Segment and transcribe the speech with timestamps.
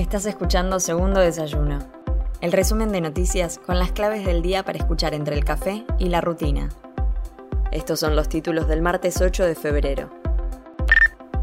[0.00, 1.78] Estás escuchando Segundo Desayuno,
[2.40, 6.08] el resumen de noticias con las claves del día para escuchar entre el café y
[6.08, 6.70] la rutina.
[7.70, 10.08] Estos son los títulos del martes 8 de febrero.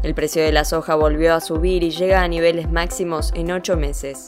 [0.02, 3.76] El precio de la soja volvió a subir y llega a niveles máximos en 8
[3.76, 4.26] meses.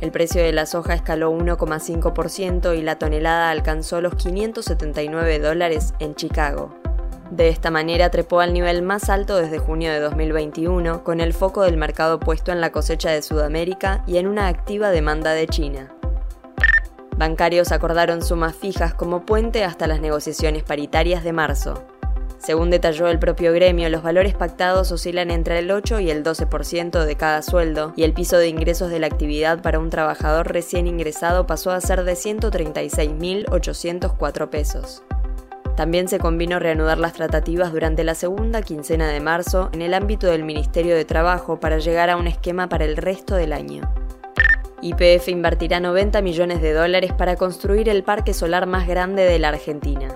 [0.00, 6.14] El precio de la soja escaló 1,5% y la tonelada alcanzó los 579 dólares en
[6.14, 6.81] Chicago.
[7.32, 11.62] De esta manera trepó al nivel más alto desde junio de 2021, con el foco
[11.62, 15.88] del mercado puesto en la cosecha de Sudamérica y en una activa demanda de China.
[17.16, 21.82] Bancarios acordaron sumas fijas como puente hasta las negociaciones paritarias de marzo.
[22.36, 27.02] Según detalló el propio gremio, los valores pactados oscilan entre el 8 y el 12%
[27.02, 30.86] de cada sueldo, y el piso de ingresos de la actividad para un trabajador recién
[30.86, 35.02] ingresado pasó a ser de 136.804 pesos.
[35.76, 40.26] También se convino reanudar las tratativas durante la segunda quincena de marzo en el ámbito
[40.26, 43.82] del Ministerio de Trabajo para llegar a un esquema para el resto del año.
[44.82, 49.48] YPF invertirá 90 millones de dólares para construir el parque solar más grande de la
[49.48, 50.08] Argentina.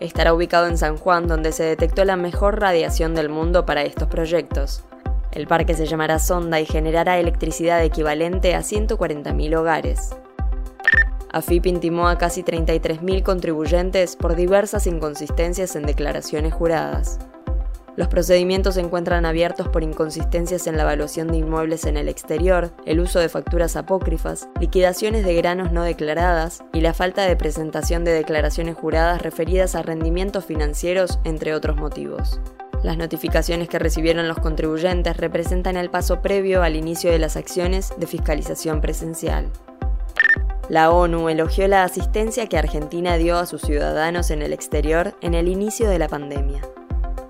[0.00, 4.08] Estará ubicado en San Juan, donde se detectó la mejor radiación del mundo para estos
[4.08, 4.84] proyectos.
[5.32, 10.16] El parque se llamará Sonda y generará electricidad equivalente a 140.000 hogares.
[11.36, 17.18] AFIP intimó a casi 33.000 contribuyentes por diversas inconsistencias en declaraciones juradas.
[17.94, 22.72] Los procedimientos se encuentran abiertos por inconsistencias en la evaluación de inmuebles en el exterior,
[22.84, 28.04] el uso de facturas apócrifas, liquidaciones de granos no declaradas y la falta de presentación
[28.04, 32.40] de declaraciones juradas referidas a rendimientos financieros, entre otros motivos.
[32.82, 37.92] Las notificaciones que recibieron los contribuyentes representan el paso previo al inicio de las acciones
[37.98, 39.50] de fiscalización presencial.
[40.68, 45.34] La ONU elogió la asistencia que Argentina dio a sus ciudadanos en el exterior en
[45.34, 46.60] el inicio de la pandemia.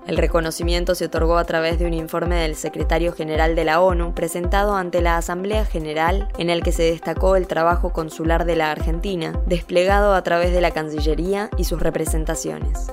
[0.07, 4.15] El reconocimiento se otorgó a través de un informe del secretario general de la ONU
[4.15, 8.71] presentado ante la Asamblea General en el que se destacó el trabajo consular de la
[8.71, 12.87] Argentina, desplegado a través de la Cancillería y sus representaciones.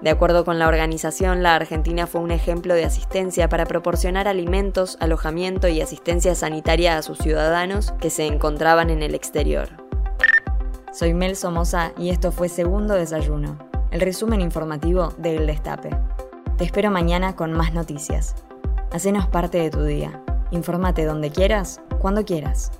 [0.00, 4.96] De acuerdo con la organización, la Argentina fue un ejemplo de asistencia para proporcionar alimentos,
[5.00, 9.68] alojamiento y asistencia sanitaria a sus ciudadanos que se encontraban en el exterior.
[10.92, 13.58] Soy Mel Somoza y esto fue Segundo Desayuno,
[13.90, 15.90] el resumen informativo del Destape.
[16.56, 18.36] Te espero mañana con más noticias.
[18.92, 20.22] Hacenos parte de tu día.
[20.50, 22.70] Infórmate donde quieras, cuando quieras.